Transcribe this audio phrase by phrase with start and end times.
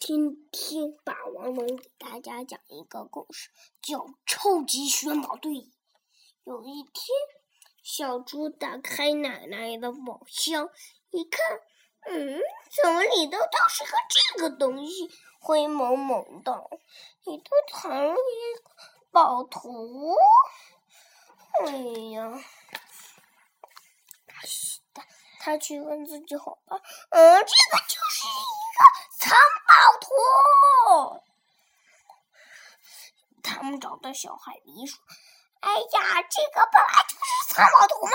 [0.00, 3.50] 今天霸王龙给大家讲一个故事，
[3.82, 5.52] 叫《超级寻宝队》。
[6.44, 7.04] 有一天，
[7.82, 10.70] 小猪打开奶奶的宝箱，
[11.10, 11.60] 一看，
[12.06, 12.40] 嗯，
[12.82, 16.70] 怎么里头倒是个这个东西灰蒙蒙的？
[17.24, 18.70] 里头藏了一个
[19.10, 20.16] 宝图。
[21.62, 21.76] 哎
[22.12, 22.42] 呀！
[24.94, 25.06] 他
[25.40, 26.80] 他去问自己伙伴，
[27.10, 28.40] 嗯，这个就是一
[28.78, 29.38] 个藏。
[29.70, 30.10] 宝图，
[33.40, 34.98] 他们找到小海狸说
[35.62, 38.12] ：“哎呀，这个本来就是藏宝图嘛！”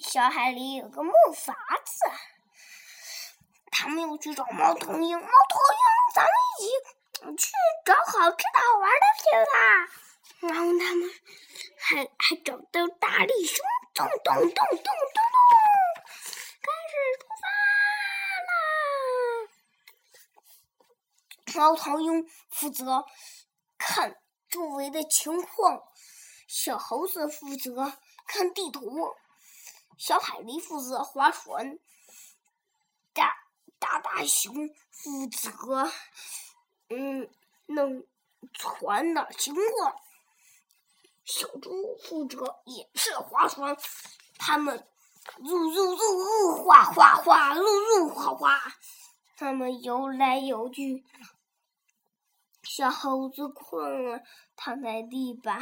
[0.00, 1.52] 小海狸有个木筏
[1.84, 2.10] 子，
[3.70, 5.20] 他们又去找猫头鹰。
[5.20, 5.78] 猫头鹰，
[6.14, 6.62] 咱们一
[7.12, 7.52] 起去
[7.84, 9.54] 找好吃的好玩的去吧。
[10.40, 11.10] 然后他们
[11.78, 14.88] 还还找到大力熊，咚咚咚咚咚，
[21.54, 23.04] 猫头鹰负责
[23.78, 24.16] 看
[24.48, 25.82] 周围的情况，
[26.48, 27.92] 小猴子负责
[28.26, 29.14] 看地图，
[29.96, 31.78] 小海狸负责划船，
[33.12, 33.36] 大
[33.78, 35.90] 大大熊负责
[36.88, 37.30] 嗯
[37.66, 38.04] 弄
[38.52, 39.96] 船的情况，
[41.24, 43.76] 小猪负责也是划船，
[44.38, 44.86] 他们
[45.38, 48.74] 噜噜噜哗哗哗噜噜哗哗，
[49.36, 51.04] 他们游来游去。
[52.64, 54.20] 小猴子困了，
[54.56, 55.60] 躺在地板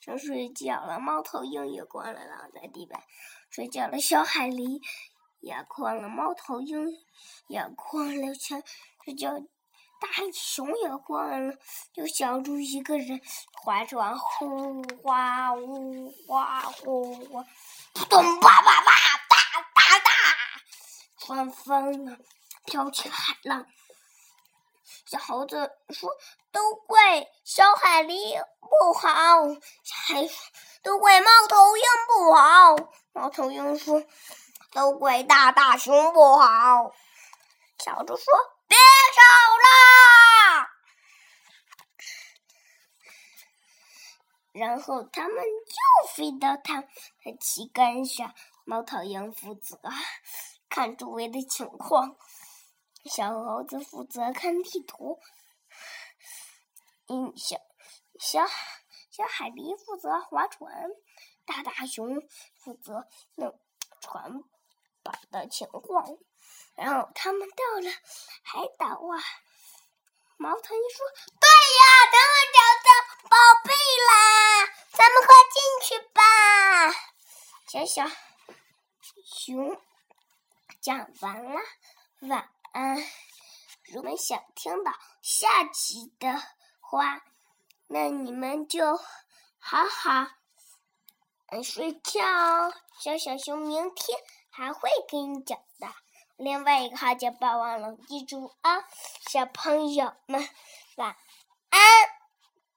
[0.00, 0.98] 上睡觉了。
[0.98, 3.00] 猫头鹰也困了，躺在地板
[3.50, 4.00] 睡觉了。
[4.00, 4.80] 小海狸
[5.40, 6.86] 也困了，猫头鹰
[7.46, 8.62] 也困了，想
[9.04, 9.32] 睡觉。
[10.00, 11.54] 大熊也困了，
[11.92, 13.20] 就小猪一个人
[13.52, 17.44] 划船，呼哗呼哗呼哗，
[17.92, 19.36] 扑通啪啪啪，哒
[19.74, 20.10] 哒哒，
[21.18, 22.16] 船翻了，
[22.64, 23.66] 飘起海浪。
[25.06, 26.10] 小猴子说
[26.52, 29.08] ：“都怪小海狸不好。”
[30.06, 30.36] 还说
[30.82, 32.76] ：“都怪猫头鹰不好。”
[33.12, 34.02] 猫头鹰说
[34.72, 36.92] ：“都怪大大熊不好。”
[37.78, 38.24] 小猪说
[38.68, 38.76] ：“别
[39.16, 39.22] 吵
[39.62, 40.66] 了。”
[44.52, 48.34] 然后他们又飞到它的旗杆上。
[48.70, 49.80] 猫头鹰负责
[50.68, 52.16] 看周围的情况。
[53.04, 55.18] 小猴子负责看地图，
[57.08, 57.56] 嗯，小
[58.20, 58.46] 小
[59.10, 60.70] 小海狸负责划船，
[61.46, 62.20] 大大熊
[62.58, 63.06] 负责
[63.36, 63.58] 弄
[64.00, 64.42] 船
[65.02, 66.18] 板的情况。
[66.76, 67.90] 然后他们到了
[68.42, 69.16] 海岛啊，
[70.36, 71.06] 毛头鹰说
[71.40, 71.82] ：“对呀，
[72.12, 72.88] 咱们找到
[73.28, 73.72] 宝贝
[74.08, 76.20] 啦，咱们快进去吧。”
[77.66, 78.04] 小小
[79.24, 79.80] 熊
[80.80, 81.60] 讲完了，
[82.20, 82.59] 晚。
[82.72, 83.04] 嗯，
[83.92, 84.92] 如果想听到
[85.22, 86.42] 下集的
[86.80, 87.22] 话，
[87.88, 88.96] 那你们就
[89.58, 90.26] 好好
[91.48, 92.20] 嗯睡觉。
[92.98, 94.18] 小小熊明天
[94.50, 95.88] 还会给你讲的。
[96.36, 98.84] 另外一个号叫霸王龙，记住啊，
[99.28, 100.48] 小朋友们
[100.96, 101.16] 晚
[101.70, 102.09] 安。